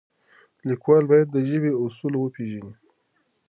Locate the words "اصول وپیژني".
1.83-2.73